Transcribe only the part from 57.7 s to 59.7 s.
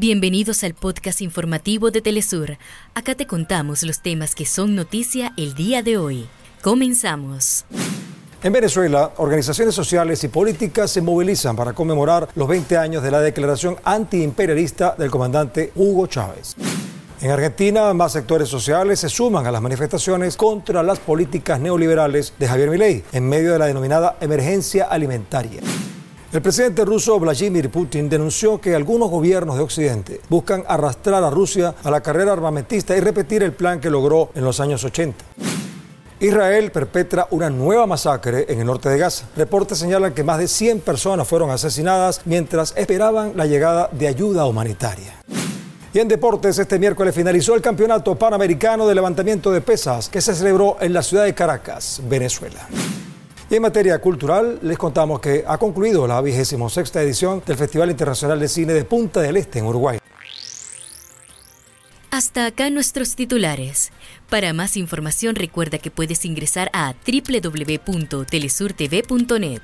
Internacional de Cine de Punta del Este en